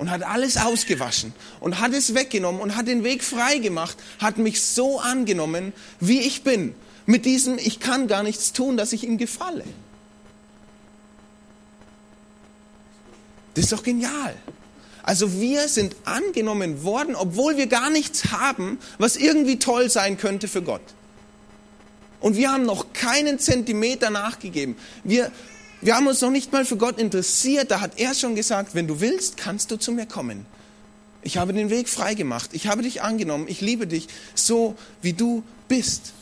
und 0.00 0.10
hat 0.10 0.22
alles 0.22 0.56
ausgewaschen 0.56 1.34
und 1.60 1.78
hat 1.78 1.92
es 1.92 2.14
weggenommen 2.14 2.62
und 2.62 2.74
hat 2.74 2.88
den 2.88 3.04
Weg 3.04 3.22
frei 3.22 3.58
gemacht, 3.58 3.98
hat 4.18 4.38
mich 4.38 4.62
so 4.62 4.98
angenommen, 4.98 5.74
wie 6.00 6.20
ich 6.20 6.42
bin. 6.42 6.74
Mit 7.04 7.26
diesem, 7.26 7.58
ich 7.58 7.80
kann 7.80 8.08
gar 8.08 8.22
nichts 8.22 8.54
tun, 8.54 8.78
dass 8.78 8.94
ich 8.94 9.04
ihm 9.04 9.18
gefalle. 9.18 9.64
Das 13.52 13.64
ist 13.64 13.72
doch 13.74 13.82
genial. 13.82 14.34
Also 15.02 15.38
wir 15.38 15.68
sind 15.68 15.94
angenommen 16.06 16.82
worden, 16.82 17.14
obwohl 17.14 17.58
wir 17.58 17.66
gar 17.66 17.90
nichts 17.90 18.32
haben, 18.32 18.78
was 18.96 19.16
irgendwie 19.16 19.58
toll 19.58 19.90
sein 19.90 20.16
könnte 20.16 20.48
für 20.48 20.62
Gott. 20.62 20.80
Und 22.20 22.38
wir 22.38 22.50
haben 22.50 22.64
noch 22.64 22.94
keinen 22.94 23.38
Zentimeter 23.38 24.08
nachgegeben. 24.08 24.76
Wir, 25.04 25.30
wir 25.80 25.96
haben 25.96 26.06
uns 26.06 26.20
noch 26.20 26.30
nicht 26.30 26.52
mal 26.52 26.64
für 26.64 26.76
Gott 26.76 26.98
interessiert. 26.98 27.70
Da 27.70 27.80
hat 27.80 27.98
er 27.98 28.14
schon 28.14 28.34
gesagt, 28.34 28.74
wenn 28.74 28.86
du 28.86 29.00
willst, 29.00 29.36
kannst 29.36 29.70
du 29.70 29.76
zu 29.76 29.92
mir 29.92 30.06
kommen. 30.06 30.44
Ich 31.22 31.36
habe 31.36 31.52
den 31.52 31.70
Weg 31.70 31.88
freigemacht. 31.88 32.50
Ich 32.52 32.66
habe 32.66 32.82
dich 32.82 33.02
angenommen. 33.02 33.46
Ich 33.48 33.60
liebe 33.60 33.86
dich 33.86 34.08
so, 34.34 34.76
wie 35.02 35.12
du 35.12 35.42
bist. 35.68 36.12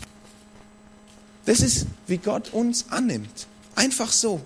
Das 1.46 1.60
ist, 1.60 1.86
wie 2.06 2.18
Gott 2.18 2.52
uns 2.52 2.86
annimmt. 2.90 3.46
Einfach 3.74 4.12
so. 4.12 4.40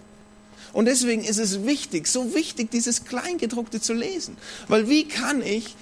Und 0.72 0.86
deswegen 0.86 1.24
ist 1.24 1.38
es 1.38 1.64
wichtig, 1.64 2.06
so 2.06 2.34
wichtig, 2.34 2.70
dieses 2.70 3.04
Kleingedruckte 3.04 3.80
zu 3.80 3.92
lesen. 3.92 4.36
Weil 4.68 4.88
wie 4.88 5.06
kann 5.06 5.42
ich 5.42 5.74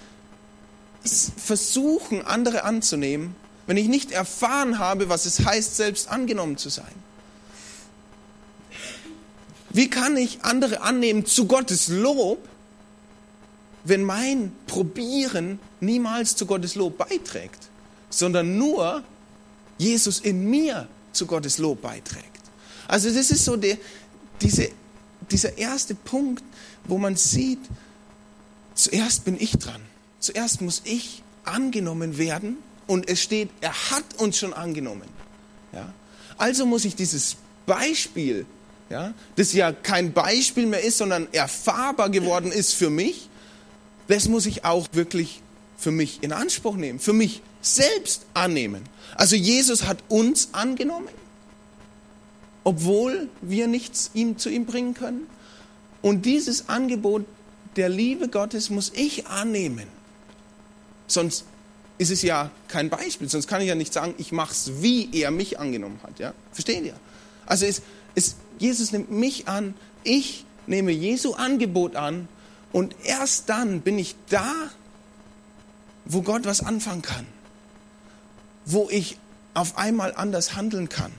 versuchen, 1.36 2.24
andere 2.24 2.64
anzunehmen, 2.64 3.36
wenn 3.66 3.76
ich 3.76 3.88
nicht 3.88 4.10
erfahren 4.10 4.78
habe, 4.78 5.08
was 5.08 5.26
es 5.26 5.44
heißt, 5.44 5.76
selbst 5.76 6.08
angenommen 6.08 6.56
zu 6.56 6.68
sein? 6.70 6.92
Wie 9.70 9.88
kann 9.88 10.16
ich 10.16 10.42
andere 10.42 10.82
annehmen 10.82 11.26
zu 11.26 11.46
Gottes 11.46 11.88
Lob, 11.88 12.46
wenn 13.84 14.04
mein 14.04 14.52
Probieren 14.66 15.58
niemals 15.80 16.36
zu 16.36 16.46
Gottes 16.46 16.74
Lob 16.74 16.98
beiträgt, 16.98 17.68
sondern 18.10 18.58
nur 18.58 19.02
Jesus 19.78 20.18
in 20.20 20.50
mir 20.50 20.88
zu 21.12 21.26
Gottes 21.26 21.58
Lob 21.58 21.82
beiträgt? 21.82 22.26
Also 22.88 23.08
das 23.08 23.30
ist 23.30 23.44
so 23.44 23.56
der, 23.56 23.78
diese, 24.42 24.70
dieser 25.30 25.56
erste 25.56 25.94
Punkt, 25.94 26.42
wo 26.84 26.98
man 26.98 27.14
sieht, 27.14 27.60
zuerst 28.74 29.24
bin 29.24 29.40
ich 29.40 29.52
dran. 29.52 29.80
Zuerst 30.18 30.60
muss 30.60 30.82
ich 30.84 31.22
angenommen 31.44 32.18
werden 32.18 32.58
und 32.86 33.08
es 33.08 33.22
steht, 33.22 33.50
er 33.60 33.72
hat 33.90 34.04
uns 34.18 34.38
schon 34.38 34.52
angenommen. 34.52 35.08
Ja? 35.72 35.94
Also 36.36 36.66
muss 36.66 36.84
ich 36.84 36.96
dieses 36.96 37.36
Beispiel, 37.66 38.46
ja, 38.90 39.14
das 39.36 39.52
ja 39.52 39.72
kein 39.72 40.12
Beispiel 40.12 40.66
mehr 40.66 40.82
ist, 40.82 40.98
sondern 40.98 41.28
erfahrbar 41.32 42.10
geworden 42.10 42.52
ist 42.52 42.74
für 42.74 42.90
mich, 42.90 43.28
das 44.08 44.28
muss 44.28 44.46
ich 44.46 44.64
auch 44.64 44.88
wirklich 44.92 45.40
für 45.78 45.92
mich 45.92 46.22
in 46.22 46.32
Anspruch 46.32 46.76
nehmen, 46.76 46.98
für 46.98 47.12
mich 47.12 47.40
selbst 47.62 48.26
annehmen. 48.34 48.82
Also 49.14 49.36
Jesus 49.36 49.84
hat 49.84 49.98
uns 50.08 50.50
angenommen, 50.52 51.08
obwohl 52.64 53.28
wir 53.40 53.68
nichts 53.68 54.10
ihm, 54.14 54.36
zu 54.36 54.50
ihm 54.50 54.66
bringen 54.66 54.94
können. 54.94 55.26
Und 56.02 56.26
dieses 56.26 56.68
Angebot 56.68 57.24
der 57.76 57.88
Liebe 57.88 58.28
Gottes 58.28 58.70
muss 58.70 58.90
ich 58.94 59.28
annehmen. 59.28 59.86
Sonst 61.06 61.44
ist 61.98 62.10
es 62.10 62.22
ja 62.22 62.50
kein 62.66 62.88
Beispiel, 62.88 63.28
sonst 63.28 63.46
kann 63.46 63.60
ich 63.60 63.68
ja 63.68 63.74
nicht 63.74 63.92
sagen, 63.92 64.14
ich 64.18 64.32
mache 64.32 64.52
es, 64.52 64.82
wie 64.82 65.10
er 65.12 65.30
mich 65.30 65.58
angenommen 65.60 66.00
hat. 66.02 66.18
Ja? 66.18 66.34
Verstehen 66.52 66.84
ihr? 66.84 66.94
Also 67.46 67.66
es, 67.66 67.82
es, 68.14 68.36
Jesus 68.58 68.92
nimmt 68.92 69.10
mich 69.10 69.48
an, 69.48 69.74
ich 70.04 70.44
nehme 70.66 70.92
Jesu 70.92 71.34
Angebot 71.34 71.96
an 71.96 72.28
und 72.72 72.94
erst 73.04 73.48
dann 73.48 73.80
bin 73.80 73.98
ich 73.98 74.14
da, 74.28 74.52
wo 76.04 76.22
Gott 76.22 76.44
was 76.44 76.64
anfangen 76.64 77.02
kann, 77.02 77.26
wo 78.64 78.88
ich 78.90 79.18
auf 79.54 79.76
einmal 79.78 80.14
anders 80.14 80.54
handeln 80.56 80.88
kann. 80.88 81.12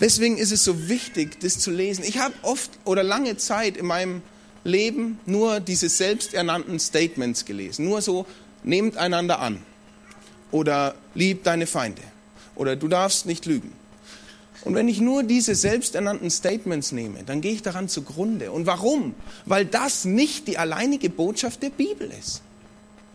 Deswegen 0.00 0.36
ist 0.36 0.50
es 0.50 0.64
so 0.64 0.88
wichtig, 0.88 1.38
das 1.40 1.60
zu 1.60 1.70
lesen. 1.70 2.04
Ich 2.04 2.18
habe 2.18 2.34
oft 2.42 2.70
oder 2.84 3.04
lange 3.04 3.36
Zeit 3.36 3.76
in 3.76 3.86
meinem 3.86 4.22
Leben 4.64 5.20
nur 5.26 5.60
diese 5.60 5.88
selbsternannten 5.88 6.80
Statements 6.80 7.44
gelesen. 7.44 7.84
Nur 7.84 8.02
so, 8.02 8.26
nehmt 8.64 8.96
einander 8.96 9.38
an. 9.38 9.62
Oder 10.50 10.96
liebt 11.14 11.46
deine 11.46 11.66
Feinde. 11.66 12.02
Oder 12.56 12.74
du 12.74 12.88
darfst 12.88 13.26
nicht 13.26 13.46
lügen. 13.46 13.72
Und 14.64 14.74
wenn 14.74 14.88
ich 14.88 15.00
nur 15.00 15.24
diese 15.24 15.54
selbsternannten 15.54 16.30
Statements 16.30 16.92
nehme, 16.92 17.24
dann 17.24 17.40
gehe 17.40 17.52
ich 17.52 17.62
daran 17.62 17.88
zugrunde. 17.88 18.52
Und 18.52 18.66
warum? 18.66 19.14
Weil 19.44 19.66
das 19.66 20.04
nicht 20.04 20.46
die 20.46 20.56
alleinige 20.58 21.10
Botschaft 21.10 21.62
der 21.62 21.70
Bibel 21.70 22.10
ist. 22.20 22.42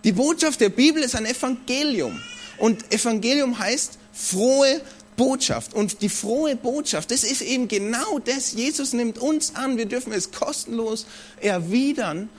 Die 0.04 0.12
Botschaft 0.12 0.60
der 0.60 0.70
Bibel 0.70 1.02
ist 1.02 1.16
ein 1.16 1.26
Evangelium. 1.26 2.20
Und 2.58 2.94
Evangelium 2.94 3.58
heißt 3.58 3.98
frohe 4.12 4.82
Botschaft. 5.16 5.74
Und 5.74 6.02
die 6.02 6.10
frohe 6.10 6.56
Botschaft, 6.56 7.12
das 7.12 7.24
ist 7.24 7.42
eben 7.42 7.68
genau 7.68 8.20
das. 8.20 8.54
Jesus 8.54 8.94
nimmt 8.94 9.18
uns 9.18 9.56
an, 9.56 9.78
wir 9.78 9.86
dürfen 9.86 10.12
es 10.12 10.32
kostenlos 10.32 11.06
erwidern. 11.40 12.30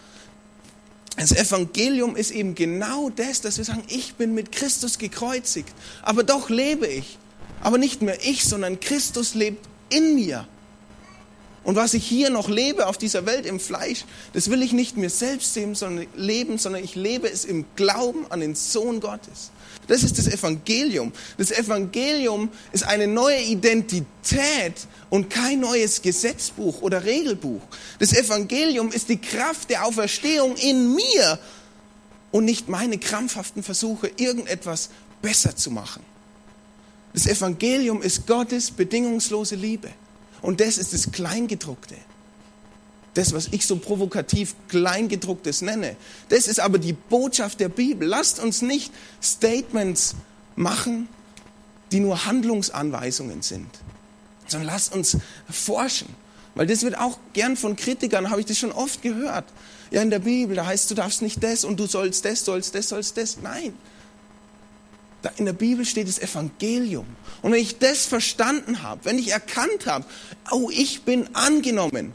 Das 1.16 1.32
Evangelium 1.32 2.14
ist 2.14 2.30
eben 2.30 2.54
genau 2.54 3.10
das, 3.10 3.40
dass 3.40 3.58
wir 3.58 3.64
sagen, 3.64 3.82
ich 3.88 4.14
bin 4.14 4.34
mit 4.34 4.52
Christus 4.52 4.98
gekreuzigt, 4.98 5.74
aber 6.02 6.22
doch 6.22 6.48
lebe 6.48 6.86
ich. 6.86 7.18
Aber 7.60 7.78
nicht 7.78 8.02
mehr 8.02 8.18
ich, 8.24 8.44
sondern 8.44 8.80
Christus 8.80 9.34
lebt 9.34 9.68
in 9.90 10.14
mir. 10.14 10.46
Und 11.64 11.76
was 11.76 11.92
ich 11.92 12.06
hier 12.06 12.30
noch 12.30 12.48
lebe 12.48 12.86
auf 12.86 12.96
dieser 12.96 13.26
Welt 13.26 13.44
im 13.44 13.60
Fleisch, 13.60 14.04
das 14.32 14.48
will 14.48 14.62
ich 14.62 14.72
nicht 14.72 14.96
mir 14.96 15.10
selbst 15.10 15.54
leben, 15.54 15.74
sondern, 15.74 16.06
leben, 16.16 16.56
sondern 16.56 16.82
ich 16.82 16.94
lebe 16.94 17.28
es 17.30 17.44
im 17.44 17.66
Glauben 17.76 18.24
an 18.30 18.40
den 18.40 18.54
Sohn 18.54 19.00
Gottes. 19.00 19.50
Das 19.86 20.02
ist 20.02 20.18
das 20.18 20.28
Evangelium. 20.28 21.12
Das 21.36 21.50
Evangelium 21.50 22.50
ist 22.72 22.84
eine 22.84 23.06
neue 23.06 23.42
Identität 23.42 24.74
und 25.10 25.30
kein 25.30 25.60
neues 25.60 26.00
Gesetzbuch 26.00 26.80
oder 26.80 27.04
Regelbuch. 27.04 27.62
Das 27.98 28.12
Evangelium 28.12 28.90
ist 28.90 29.08
die 29.08 29.20
Kraft 29.20 29.70
der 29.70 29.84
Auferstehung 29.84 30.56
in 30.56 30.94
mir 30.94 31.38
und 32.30 32.44
nicht 32.44 32.68
meine 32.68 32.98
krampfhaften 32.98 33.62
Versuche, 33.62 34.10
irgendetwas 34.16 34.90
besser 35.20 35.56
zu 35.56 35.70
machen. 35.70 36.02
Das 37.12 37.26
Evangelium 37.26 38.02
ist 38.02 38.26
Gottes 38.26 38.70
bedingungslose 38.70 39.56
Liebe. 39.56 39.90
Und 40.42 40.60
das 40.60 40.78
ist 40.78 40.92
das 40.92 41.10
Kleingedruckte. 41.10 41.96
Das, 43.14 43.32
was 43.32 43.48
ich 43.50 43.66
so 43.66 43.76
provokativ 43.76 44.54
Kleingedrucktes 44.68 45.62
nenne. 45.62 45.96
Das 46.28 46.46
ist 46.46 46.60
aber 46.60 46.78
die 46.78 46.92
Botschaft 46.92 47.58
der 47.58 47.68
Bibel. 47.68 48.06
Lasst 48.06 48.38
uns 48.38 48.62
nicht 48.62 48.92
Statements 49.20 50.14
machen, 50.54 51.08
die 51.90 52.00
nur 52.00 52.26
Handlungsanweisungen 52.26 53.42
sind, 53.42 53.68
sondern 54.46 54.68
lasst 54.68 54.94
uns 54.94 55.16
forschen. 55.50 56.14
Weil 56.54 56.66
das 56.66 56.82
wird 56.82 56.98
auch 56.98 57.18
gern 57.32 57.56
von 57.56 57.76
Kritikern, 57.76 58.30
habe 58.30 58.40
ich 58.40 58.46
das 58.46 58.58
schon 58.58 58.72
oft 58.72 59.02
gehört. 59.02 59.44
Ja, 59.90 60.02
in 60.02 60.10
der 60.10 60.18
Bibel, 60.18 60.54
da 60.56 60.66
heißt, 60.66 60.90
du 60.90 60.94
darfst 60.94 61.22
nicht 61.22 61.42
das 61.42 61.64
und 61.64 61.80
du 61.80 61.86
sollst 61.86 62.24
das, 62.24 62.44
sollst 62.44 62.74
das, 62.74 62.88
sollst 62.90 63.16
das. 63.16 63.38
Nein, 63.42 63.72
in 65.36 65.46
der 65.46 65.52
Bibel 65.52 65.84
steht 65.84 66.08
das 66.08 66.18
Evangelium. 66.18 67.06
Und 67.42 67.52
wenn 67.52 67.60
ich 67.60 67.78
das 67.78 68.06
verstanden 68.06 68.82
habe, 68.82 69.04
wenn 69.04 69.18
ich 69.18 69.32
erkannt 69.32 69.86
habe, 69.86 70.04
oh, 70.50 70.70
ich 70.72 71.02
bin 71.02 71.34
angenommen, 71.34 72.12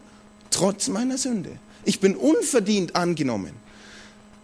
trotz 0.49 0.87
meiner 0.87 1.17
Sünde. 1.17 1.57
Ich 1.85 1.99
bin 1.99 2.15
unverdient 2.15 2.95
angenommen. 2.95 3.53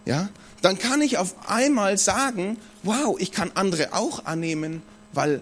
Ja, 0.05 0.29
dann 0.61 0.77
kann 0.77 1.01
ich 1.01 1.17
auf 1.17 1.49
einmal 1.49 1.97
sagen, 1.97 2.57
wow, 2.83 3.15
ich 3.19 3.31
kann 3.31 3.51
andere 3.53 3.93
auch 3.93 4.25
annehmen, 4.25 4.81
weil 5.13 5.41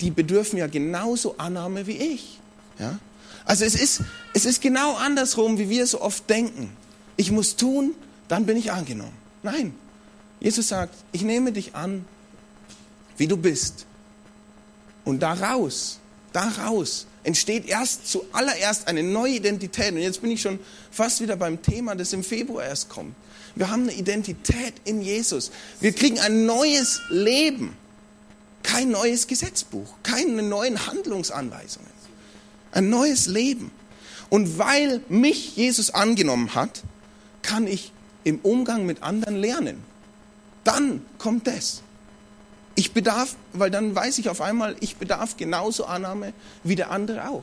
die 0.00 0.10
bedürfen 0.10 0.58
ja 0.58 0.66
genauso 0.66 1.36
Annahme 1.38 1.86
wie 1.86 1.96
ich. 1.96 2.38
Ja? 2.78 2.98
Also 3.44 3.64
es 3.64 3.74
ist, 3.74 4.02
es 4.34 4.44
ist 4.44 4.60
genau 4.60 4.94
andersrum, 4.96 5.58
wie 5.58 5.70
wir 5.70 5.86
so 5.86 6.00
oft 6.00 6.28
denken. 6.28 6.70
Ich 7.16 7.30
muss 7.30 7.56
tun, 7.56 7.94
dann 8.28 8.44
bin 8.44 8.56
ich 8.56 8.72
angenommen. 8.72 9.16
Nein, 9.42 9.74
Jesus 10.40 10.68
sagt, 10.68 10.94
ich 11.12 11.22
nehme 11.22 11.52
dich 11.52 11.74
an, 11.74 12.04
wie 13.18 13.26
du 13.26 13.36
bist. 13.36 13.84
Und 15.04 15.20
daraus, 15.20 15.98
daraus 16.32 17.06
entsteht 17.24 17.66
erst 17.66 18.08
zuallererst 18.08 18.88
eine 18.88 19.02
neue 19.02 19.34
Identität. 19.34 19.92
Und 19.92 19.98
jetzt 19.98 20.22
bin 20.22 20.30
ich 20.30 20.40
schon 20.40 20.58
fast 20.90 21.20
wieder 21.20 21.36
beim 21.36 21.60
Thema, 21.60 21.94
das 21.94 22.12
im 22.12 22.24
Februar 22.24 22.64
erst 22.64 22.88
kommt. 22.88 23.14
Wir 23.54 23.70
haben 23.70 23.82
eine 23.82 23.92
Identität 23.92 24.74
in 24.84 25.02
Jesus. 25.02 25.50
Wir 25.80 25.92
kriegen 25.92 26.18
ein 26.20 26.46
neues 26.46 27.00
Leben. 27.10 27.76
Kein 28.62 28.90
neues 28.90 29.26
Gesetzbuch, 29.26 29.94
keine 30.02 30.42
neuen 30.42 30.86
Handlungsanweisungen. 30.86 31.90
Ein 32.72 32.90
neues 32.90 33.26
Leben. 33.26 33.70
Und 34.30 34.58
weil 34.58 35.00
mich 35.08 35.56
Jesus 35.56 35.90
angenommen 35.90 36.54
hat, 36.54 36.82
kann 37.42 37.66
ich 37.66 37.92
im 38.24 38.40
Umgang 38.40 38.84
mit 38.84 39.02
anderen 39.02 39.36
lernen. 39.36 39.82
Dann 40.64 41.02
kommt 41.16 41.46
das. 41.46 41.82
Ich 42.78 42.92
bedarf, 42.92 43.34
weil 43.54 43.72
dann 43.72 43.92
weiß 43.92 44.18
ich 44.18 44.28
auf 44.28 44.40
einmal, 44.40 44.76
ich 44.78 44.98
bedarf 44.98 45.36
genauso 45.36 45.86
Annahme 45.86 46.32
wie 46.62 46.76
der 46.76 46.92
andere 46.92 47.28
auch. 47.28 47.42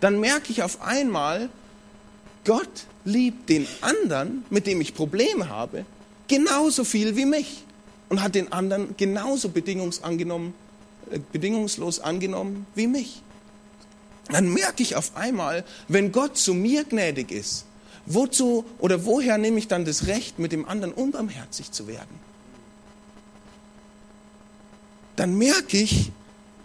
Dann 0.00 0.20
merke 0.20 0.52
ich 0.52 0.62
auf 0.62 0.82
einmal, 0.82 1.48
Gott 2.44 2.84
liebt 3.06 3.48
den 3.48 3.66
anderen, 3.80 4.44
mit 4.50 4.66
dem 4.66 4.82
ich 4.82 4.94
Probleme 4.94 5.48
habe, 5.48 5.86
genauso 6.28 6.84
viel 6.84 7.16
wie 7.16 7.24
mich 7.24 7.64
und 8.10 8.22
hat 8.22 8.34
den 8.34 8.52
anderen 8.52 8.94
genauso 8.98 9.48
bedingungsangenommen, 9.48 10.52
äh, 11.10 11.18
bedingungslos 11.32 12.00
angenommen 12.00 12.66
wie 12.74 12.86
mich. 12.86 13.22
Dann 14.28 14.52
merke 14.52 14.82
ich 14.82 14.96
auf 14.96 15.16
einmal, 15.16 15.64
wenn 15.88 16.12
Gott 16.12 16.36
zu 16.36 16.52
mir 16.52 16.84
gnädig 16.84 17.30
ist, 17.30 17.64
wozu 18.04 18.66
oder 18.78 19.06
woher 19.06 19.38
nehme 19.38 19.58
ich 19.58 19.66
dann 19.66 19.86
das 19.86 20.08
Recht, 20.08 20.38
mit 20.38 20.52
dem 20.52 20.68
anderen 20.68 20.92
unbarmherzig 20.92 21.72
zu 21.72 21.86
werden? 21.86 22.33
Dann 25.24 25.38
merke 25.38 25.78
ich, 25.78 26.12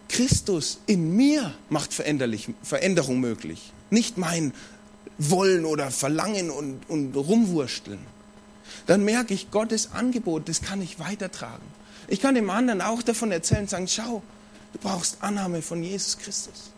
Christus 0.09 0.79
in 0.85 1.15
mir 1.15 1.53
macht 1.69 1.93
Veränderung 1.93 3.21
möglich. 3.21 3.71
Nicht 3.89 4.17
mein 4.17 4.53
Wollen 5.17 5.63
oder 5.63 5.91
Verlangen 5.91 6.49
und, 6.51 6.81
und 6.89 7.15
Rumwursteln. 7.15 7.99
Dann 8.85 9.05
merke 9.05 9.33
ich, 9.33 9.49
Gottes 9.49 9.93
Angebot, 9.93 10.49
das 10.49 10.61
kann 10.61 10.81
ich 10.81 10.99
weitertragen. 10.99 11.63
Ich 12.09 12.19
kann 12.19 12.35
dem 12.35 12.49
anderen 12.49 12.81
auch 12.81 13.01
davon 13.01 13.31
erzählen 13.31 13.61
und 13.61 13.69
sagen, 13.69 13.87
schau, 13.87 14.21
du 14.73 14.79
brauchst 14.79 15.23
Annahme 15.23 15.61
von 15.61 15.81
Jesus 15.81 16.17
Christus. 16.17 16.71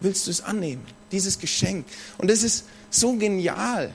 Willst 0.00 0.26
du 0.26 0.30
es 0.30 0.42
annehmen? 0.42 0.84
Dieses 1.10 1.38
Geschenk. 1.38 1.86
Und 2.18 2.30
es 2.30 2.42
ist 2.42 2.66
so 2.90 3.14
genial, 3.16 3.94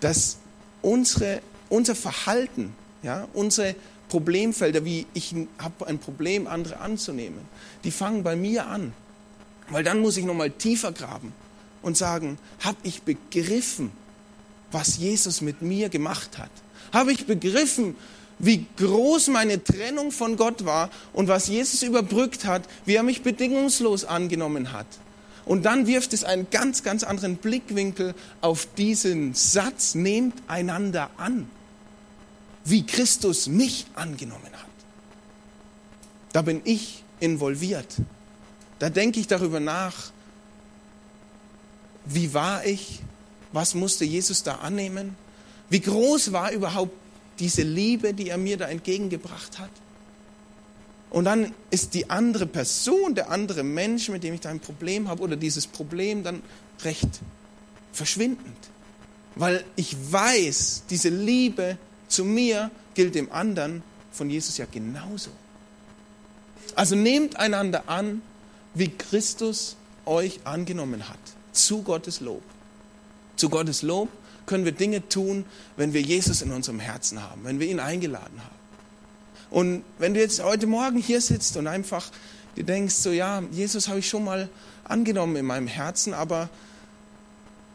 dass 0.00 0.36
unsere, 0.82 1.40
unser 1.70 1.94
Verhalten, 1.94 2.74
ja, 3.02 3.26
unsere 3.32 3.74
Problemfelder, 4.10 4.84
wie 4.84 5.06
ich 5.14 5.34
habe 5.58 5.86
ein 5.86 5.98
Problem, 5.98 6.46
andere 6.46 6.80
anzunehmen, 6.80 7.40
die 7.84 7.90
fangen 7.90 8.22
bei 8.22 8.36
mir 8.36 8.66
an. 8.66 8.92
Weil 9.70 9.84
dann 9.84 10.00
muss 10.00 10.16
ich 10.16 10.24
nochmal 10.24 10.50
tiefer 10.50 10.92
graben 10.92 11.32
und 11.80 11.96
sagen, 11.96 12.36
habe 12.60 12.76
ich 12.82 13.02
begriffen, 13.02 13.92
was 14.72 14.98
Jesus 14.98 15.40
mit 15.40 15.62
mir 15.62 15.88
gemacht 15.88 16.38
hat? 16.38 16.50
Habe 16.92 17.12
ich 17.12 17.26
begriffen, 17.26 17.94
wie 18.40 18.66
groß 18.76 19.28
meine 19.28 19.62
Trennung 19.62 20.12
von 20.12 20.36
Gott 20.36 20.64
war 20.64 20.90
und 21.12 21.28
was 21.28 21.46
Jesus 21.46 21.82
überbrückt 21.82 22.44
hat, 22.46 22.62
wie 22.84 22.96
er 22.96 23.02
mich 23.02 23.22
bedingungslos 23.22 24.04
angenommen 24.04 24.72
hat? 24.72 24.86
Und 25.44 25.64
dann 25.66 25.86
wirft 25.86 26.12
es 26.14 26.24
einen 26.24 26.48
ganz, 26.50 26.82
ganz 26.82 27.04
anderen 27.04 27.36
Blickwinkel 27.36 28.14
auf 28.40 28.66
diesen 28.76 29.34
Satz, 29.34 29.94
nehmt 29.94 30.34
einander 30.48 31.10
an, 31.16 31.48
wie 32.64 32.86
Christus 32.86 33.46
mich 33.46 33.86
angenommen 33.94 34.52
hat. 34.52 34.66
Da 36.32 36.42
bin 36.42 36.60
ich 36.64 37.02
involviert. 37.18 37.96
Da 38.78 38.90
denke 38.90 39.20
ich 39.20 39.26
darüber 39.26 39.60
nach, 39.60 40.10
wie 42.04 42.32
war 42.32 42.64
ich, 42.64 43.00
was 43.52 43.74
musste 43.74 44.04
Jesus 44.04 44.42
da 44.42 44.56
annehmen, 44.56 45.16
wie 45.68 45.80
groß 45.80 46.32
war 46.32 46.52
überhaupt 46.52 46.92
diese 47.38 47.62
Liebe, 47.62 48.14
die 48.14 48.28
er 48.28 48.38
mir 48.38 48.56
da 48.56 48.66
entgegengebracht 48.66 49.58
hat. 49.58 49.70
Und 51.10 51.24
dann 51.24 51.52
ist 51.70 51.94
die 51.94 52.08
andere 52.08 52.46
Person, 52.46 53.14
der 53.14 53.30
andere 53.30 53.64
Mensch, 53.64 54.08
mit 54.08 54.22
dem 54.22 54.34
ich 54.34 54.40
da 54.40 54.50
ein 54.50 54.60
Problem 54.60 55.08
habe, 55.08 55.22
oder 55.22 55.36
dieses 55.36 55.66
Problem 55.66 56.22
dann 56.22 56.42
recht 56.84 57.20
verschwindend. 57.92 58.56
Weil 59.34 59.64
ich 59.74 59.96
weiß, 60.12 60.84
diese 60.88 61.08
Liebe 61.08 61.78
zu 62.10 62.24
mir 62.24 62.70
gilt 62.94 63.14
dem 63.14 63.32
anderen 63.32 63.82
von 64.12 64.28
Jesus 64.28 64.58
ja 64.58 64.66
genauso. 64.70 65.30
Also 66.74 66.96
nehmt 66.96 67.36
einander 67.36 67.84
an, 67.88 68.20
wie 68.74 68.88
Christus 68.88 69.76
euch 70.04 70.40
angenommen 70.44 71.08
hat, 71.08 71.18
zu 71.52 71.82
Gottes 71.82 72.20
Lob. 72.20 72.42
Zu 73.36 73.48
Gottes 73.48 73.82
Lob 73.82 74.08
können 74.46 74.64
wir 74.64 74.72
Dinge 74.72 75.08
tun, 75.08 75.44
wenn 75.76 75.92
wir 75.94 76.02
Jesus 76.02 76.42
in 76.42 76.52
unserem 76.52 76.80
Herzen 76.80 77.22
haben, 77.22 77.44
wenn 77.44 77.60
wir 77.60 77.68
ihn 77.68 77.80
eingeladen 77.80 78.40
haben. 78.40 78.60
Und 79.50 79.84
wenn 79.98 80.14
du 80.14 80.20
jetzt 80.20 80.42
heute 80.42 80.66
Morgen 80.66 80.98
hier 80.98 81.20
sitzt 81.20 81.56
und 81.56 81.66
einfach 81.66 82.10
dir 82.56 82.64
denkst, 82.64 82.94
so 82.94 83.10
ja, 83.10 83.42
Jesus 83.52 83.88
habe 83.88 84.00
ich 84.00 84.08
schon 84.08 84.24
mal 84.24 84.48
angenommen 84.84 85.36
in 85.36 85.46
meinem 85.46 85.66
Herzen, 85.66 86.14
aber 86.14 86.48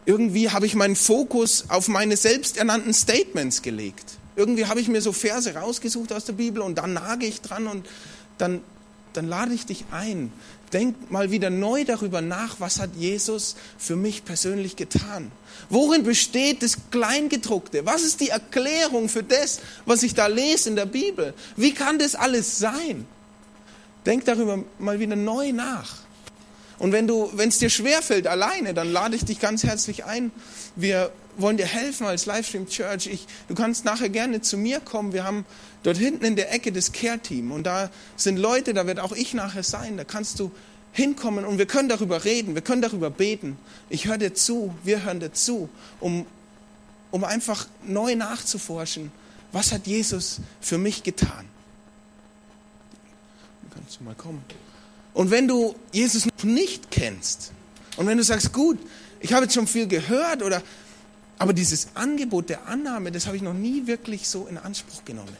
irgendwie 0.05 0.49
habe 0.49 0.65
ich 0.65 0.75
meinen 0.75 0.95
Fokus 0.95 1.69
auf 1.69 1.87
meine 1.87 2.17
selbsternannten 2.17 2.93
Statements 2.93 3.61
gelegt. 3.61 4.17
Irgendwie 4.35 4.65
habe 4.65 4.79
ich 4.79 4.87
mir 4.87 5.01
so 5.01 5.11
Verse 5.11 5.53
rausgesucht 5.53 6.11
aus 6.11 6.25
der 6.25 6.33
Bibel 6.33 6.61
und 6.61 6.77
dann 6.77 6.93
nage 6.93 7.25
ich 7.25 7.41
dran 7.41 7.67
und 7.67 7.87
dann, 8.37 8.61
dann 9.13 9.27
lade 9.27 9.53
ich 9.53 9.65
dich 9.65 9.85
ein. 9.91 10.31
Denk 10.73 11.09
mal 11.09 11.31
wieder 11.31 11.49
neu 11.49 11.85
darüber 11.85 12.21
nach, 12.21 12.59
was 12.59 12.79
hat 12.79 12.95
Jesus 12.97 13.55
für 13.77 13.95
mich 13.95 14.25
persönlich 14.25 14.75
getan. 14.75 15.31
Worin 15.69 16.03
besteht 16.03 16.63
das 16.63 16.77
Kleingedruckte? 16.91 17.85
Was 17.85 18.01
ist 18.01 18.19
die 18.19 18.29
Erklärung 18.29 19.07
für 19.07 19.23
das, 19.23 19.61
was 19.85 20.03
ich 20.03 20.15
da 20.15 20.27
lese 20.27 20.69
in 20.69 20.75
der 20.75 20.85
Bibel? 20.85 21.33
Wie 21.55 21.73
kann 21.73 21.97
das 21.97 22.15
alles 22.15 22.59
sein? 22.59 23.05
Denk 24.05 24.25
darüber 24.25 24.63
mal 24.79 24.99
wieder 24.99 25.15
neu 25.15 25.53
nach. 25.53 25.95
Und 26.77 26.91
wenn 26.91 27.07
du, 27.07 27.31
wenn 27.33 27.49
es 27.49 27.59
dir 27.59 27.69
schwerfällt 27.69 28.27
alleine, 28.27 28.73
dann 28.73 28.91
lade 28.91 29.15
ich 29.15 29.23
dich 29.23 29.39
ganz 29.39 29.63
herzlich 29.63 30.03
ein. 30.03 30.31
Wir 30.75 31.11
wollen 31.37 31.57
dir 31.57 31.65
helfen 31.65 32.07
als 32.07 32.25
Livestream 32.25 32.67
Church. 32.67 33.07
Ich, 33.07 33.27
du 33.47 33.55
kannst 33.55 33.85
nachher 33.85 34.09
gerne 34.09 34.41
zu 34.41 34.57
mir 34.57 34.79
kommen. 34.79 35.13
Wir 35.13 35.23
haben 35.23 35.45
dort 35.83 35.97
hinten 35.97 36.25
in 36.25 36.35
der 36.35 36.53
Ecke 36.53 36.71
das 36.71 36.91
Care-Team 36.91 37.51
und 37.51 37.63
da 37.63 37.89
sind 38.15 38.37
Leute, 38.37 38.73
da 38.73 38.87
wird 38.87 38.99
auch 38.99 39.11
ich 39.11 39.33
nachher 39.33 39.63
sein. 39.63 39.97
Da 39.97 40.03
kannst 40.03 40.39
du 40.39 40.51
hinkommen 40.95 41.43
und 41.43 41.57
wir 41.57 41.65
können 41.65 41.89
darüber 41.89 42.23
reden, 42.23 42.55
wir 42.55 42.61
können 42.61 42.81
darüber 42.81 43.09
beten. 43.09 43.57
Ich 43.89 44.07
höre 44.07 44.17
dir 44.17 44.33
zu, 44.33 44.73
wir 44.83 45.03
hören 45.03 45.19
dir 45.19 45.33
zu, 45.33 45.69
um, 45.99 46.25
um 47.11 47.23
einfach 47.25 47.67
neu 47.83 48.15
nachzuforschen, 48.15 49.11
was 49.51 49.73
hat 49.73 49.87
Jesus 49.87 50.39
für 50.61 50.77
mich 50.77 51.03
getan. 51.03 51.45
Dann 53.61 53.71
kannst 53.73 53.99
du 53.99 54.05
mal 54.05 54.15
kommen. 54.15 54.43
Und 55.13 55.31
wenn 55.31 55.47
du 55.47 55.75
Jesus 55.91 56.25
noch 56.25 56.43
nicht 56.43 56.91
kennst 56.91 57.51
und 57.97 58.07
wenn 58.07 58.17
du 58.17 58.23
sagst, 58.23 58.53
gut, 58.53 58.79
ich 59.19 59.33
habe 59.33 59.43
jetzt 59.43 59.55
schon 59.55 59.67
viel 59.67 59.87
gehört 59.87 60.43
oder 60.43 60.61
aber 61.37 61.53
dieses 61.53 61.89
Angebot 61.95 62.49
der 62.49 62.67
Annahme, 62.67 63.11
das 63.11 63.27
habe 63.27 63.35
ich 63.35 63.43
noch 63.43 63.53
nie 63.53 63.87
wirklich 63.87 64.27
so 64.27 64.47
in 64.47 64.57
Anspruch 64.57 65.03
genommen. 65.03 65.35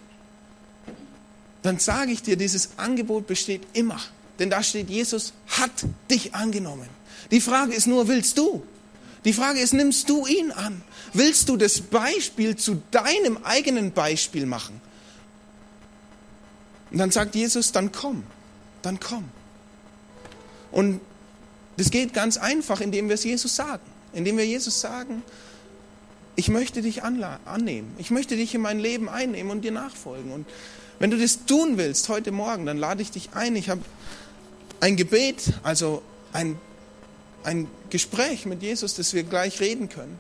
Dann 1.61 1.79
sage 1.79 2.11
ich 2.11 2.21
dir, 2.21 2.35
dieses 2.37 2.77
Angebot 2.77 3.27
besteht 3.27 3.63
immer. 3.73 3.99
Denn 4.37 4.49
da 4.49 4.61
steht, 4.61 4.89
Jesus 4.89 5.33
hat 5.47 5.71
dich 6.11 6.35
angenommen. 6.35 6.89
Die 7.31 7.41
Frage 7.41 7.73
ist 7.73 7.87
nur, 7.87 8.07
willst 8.07 8.37
du? 8.37 8.63
Die 9.23 9.33
Frage 9.33 9.59
ist, 9.59 9.73
nimmst 9.73 10.09
du 10.09 10.27
ihn 10.27 10.51
an? 10.51 10.83
Willst 11.13 11.49
du 11.49 11.57
das 11.57 11.81
Beispiel 11.81 12.55
zu 12.55 12.81
deinem 12.91 13.37
eigenen 13.43 13.91
Beispiel 13.91 14.45
machen? 14.45 14.79
Und 16.91 16.99
dann 16.99 17.09
sagt 17.09 17.33
Jesus, 17.33 17.71
dann 17.71 17.91
komm, 17.91 18.23
dann 18.81 18.99
komm. 18.99 19.25
Und 20.71 20.99
das 21.77 21.89
geht 21.89 22.13
ganz 22.13 22.37
einfach, 22.37 22.81
indem 22.81 23.07
wir 23.07 23.15
es 23.15 23.23
Jesus 23.23 23.55
sagen. 23.55 23.83
Indem 24.13 24.37
wir 24.37 24.45
Jesus 24.45 24.79
sagen, 24.79 25.23
ich 26.35 26.49
möchte 26.49 26.81
dich 26.81 27.03
annehmen. 27.03 27.93
Ich 27.97 28.11
möchte 28.11 28.35
dich 28.35 28.53
in 28.53 28.61
mein 28.61 28.79
Leben 28.79 29.09
einnehmen 29.09 29.51
und 29.51 29.61
dir 29.61 29.71
nachfolgen. 29.71 30.31
Und 30.31 30.45
wenn 30.99 31.11
du 31.11 31.17
das 31.17 31.45
tun 31.45 31.77
willst 31.77 32.09
heute 32.09 32.31
Morgen, 32.31 32.65
dann 32.65 32.77
lade 32.77 33.01
ich 33.01 33.11
dich 33.11 33.29
ein. 33.33 33.55
Ich 33.55 33.69
habe 33.69 33.81
ein 34.81 34.95
Gebet, 34.95 35.53
also 35.63 36.01
ein, 36.33 36.57
ein 37.43 37.67
Gespräch 37.89 38.45
mit 38.45 38.61
Jesus, 38.61 38.95
das 38.95 39.13
wir 39.13 39.23
gleich 39.23 39.59
reden 39.59 39.89
können. 39.89 40.19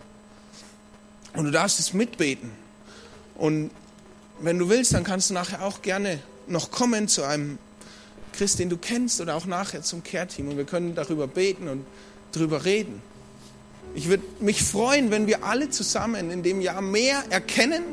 Und 1.33 1.45
du 1.45 1.51
darfst 1.51 1.79
es 1.79 1.93
mitbeten. 1.93 2.51
Und 3.35 3.71
wenn 4.39 4.57
du 4.57 4.69
willst, 4.69 4.93
dann 4.93 5.03
kannst 5.03 5.29
du 5.29 5.33
nachher 5.33 5.63
auch 5.63 5.81
gerne 5.81 6.19
noch 6.47 6.71
kommen 6.71 7.07
zu 7.07 7.23
einem 7.23 7.57
Christ, 8.33 8.59
den 8.59 8.69
du 8.69 8.77
kennst, 8.77 9.19
oder 9.21 9.35
auch 9.35 9.45
nachher 9.45 9.81
zum 9.81 10.03
Care-Team. 10.03 10.49
Und 10.49 10.57
wir 10.57 10.65
können 10.65 10.95
darüber 10.95 11.27
beten 11.27 11.67
und 11.67 11.85
darüber 12.31 12.63
reden. 12.63 13.01
Ich 13.95 14.09
würde 14.09 14.23
mich 14.39 14.61
freuen, 14.61 15.09
wenn 15.09 15.25
wir 15.25 15.43
alle 15.43 15.69
zusammen 15.69 16.29
in 16.29 16.43
dem 16.43 16.61
Jahr 16.61 16.81
mehr 16.81 17.23
erkennen, 17.29 17.83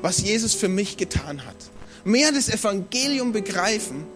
was 0.00 0.22
Jesus 0.22 0.54
für 0.54 0.68
mich 0.68 0.96
getan 0.96 1.44
hat. 1.44 1.56
Mehr 2.04 2.32
das 2.32 2.48
Evangelium 2.48 3.32
begreifen 3.32 4.06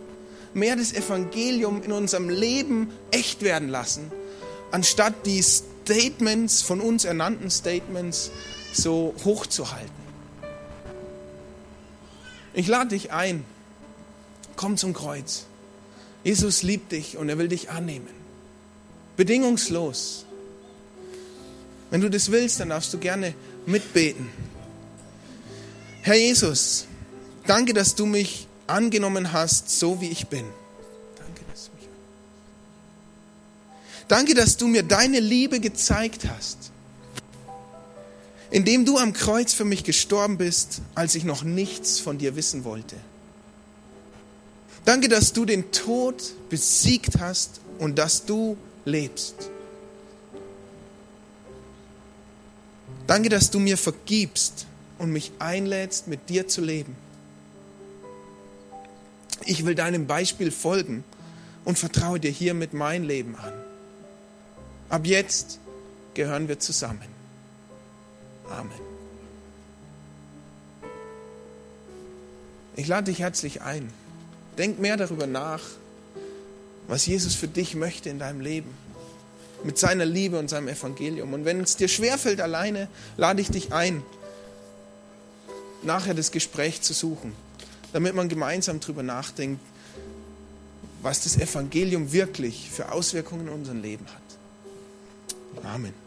mehr 0.56 0.74
das 0.74 0.94
Evangelium 0.94 1.82
in 1.82 1.92
unserem 1.92 2.30
Leben 2.30 2.90
echt 3.10 3.42
werden 3.42 3.68
lassen, 3.68 4.10
anstatt 4.70 5.26
die 5.26 5.42
Statements, 5.42 6.62
von 6.62 6.80
uns 6.80 7.04
ernannten 7.04 7.50
Statements, 7.50 8.30
so 8.72 9.14
hochzuhalten. 9.24 10.06
Ich 12.54 12.66
lade 12.66 12.88
dich 12.88 13.12
ein, 13.12 13.44
komm 14.56 14.78
zum 14.78 14.94
Kreuz. 14.94 15.44
Jesus 16.24 16.62
liebt 16.62 16.90
dich 16.90 17.18
und 17.18 17.28
er 17.28 17.36
will 17.36 17.48
dich 17.48 17.68
annehmen. 17.68 18.08
Bedingungslos. 19.18 20.24
Wenn 21.96 22.02
du 22.02 22.10
das 22.10 22.30
willst, 22.30 22.60
dann 22.60 22.68
darfst 22.68 22.92
du 22.92 22.98
gerne 22.98 23.32
mitbeten. 23.64 24.28
Herr 26.02 26.14
Jesus, 26.14 26.84
danke, 27.46 27.72
dass 27.72 27.94
du 27.94 28.04
mich 28.04 28.48
angenommen 28.66 29.32
hast, 29.32 29.70
so 29.70 29.98
wie 30.02 30.10
ich 30.10 30.26
bin. 30.26 30.44
Danke, 34.08 34.34
dass 34.34 34.58
du 34.58 34.66
mir 34.66 34.82
deine 34.82 35.20
Liebe 35.20 35.58
gezeigt 35.58 36.28
hast, 36.28 36.70
indem 38.50 38.84
du 38.84 38.98
am 38.98 39.14
Kreuz 39.14 39.54
für 39.54 39.64
mich 39.64 39.82
gestorben 39.82 40.36
bist, 40.36 40.82
als 40.94 41.14
ich 41.14 41.24
noch 41.24 41.44
nichts 41.44 41.98
von 41.98 42.18
dir 42.18 42.36
wissen 42.36 42.64
wollte. 42.64 42.96
Danke, 44.84 45.08
dass 45.08 45.32
du 45.32 45.46
den 45.46 45.72
Tod 45.72 46.34
besiegt 46.50 47.20
hast 47.20 47.62
und 47.78 47.96
dass 47.96 48.26
du 48.26 48.58
lebst. 48.84 49.50
Danke, 53.06 53.28
dass 53.28 53.50
du 53.50 53.58
mir 53.58 53.76
vergibst 53.76 54.66
und 54.98 55.12
mich 55.12 55.32
einlädst, 55.38 56.08
mit 56.08 56.28
dir 56.28 56.48
zu 56.48 56.60
leben. 56.60 56.96
Ich 59.44 59.64
will 59.64 59.74
deinem 59.74 60.06
Beispiel 60.06 60.50
folgen 60.50 61.04
und 61.64 61.78
vertraue 61.78 62.18
dir 62.18 62.30
hiermit 62.30 62.72
mein 62.74 63.04
Leben 63.04 63.36
an. 63.36 63.52
Ab 64.88 65.06
jetzt 65.06 65.60
gehören 66.14 66.48
wir 66.48 66.58
zusammen. 66.58 67.08
Amen. 68.48 68.70
Ich 72.76 72.86
lade 72.88 73.10
dich 73.10 73.20
herzlich 73.20 73.62
ein. 73.62 73.90
Denk 74.58 74.78
mehr 74.78 74.96
darüber 74.96 75.26
nach, 75.26 75.62
was 76.88 77.06
Jesus 77.06 77.34
für 77.34 77.48
dich 77.48 77.74
möchte 77.74 78.08
in 78.08 78.18
deinem 78.18 78.40
Leben. 78.40 78.70
Mit 79.64 79.78
seiner 79.78 80.04
Liebe 80.04 80.38
und 80.38 80.48
seinem 80.48 80.68
Evangelium. 80.68 81.32
Und 81.32 81.44
wenn 81.44 81.60
es 81.60 81.76
dir 81.76 81.88
schwerfällt 81.88 82.40
alleine, 82.40 82.88
lade 83.16 83.40
ich 83.40 83.50
dich 83.50 83.72
ein, 83.72 84.02
nachher 85.82 86.14
das 86.14 86.30
Gespräch 86.30 86.82
zu 86.82 86.92
suchen, 86.92 87.32
damit 87.92 88.14
man 88.14 88.28
gemeinsam 88.28 88.80
darüber 88.80 89.02
nachdenkt, 89.02 89.60
was 91.02 91.22
das 91.22 91.36
Evangelium 91.36 92.12
wirklich 92.12 92.70
für 92.70 92.92
Auswirkungen 92.92 93.48
in 93.48 93.52
unserem 93.52 93.82
Leben 93.82 94.06
hat. 94.06 95.64
Amen. 95.64 96.05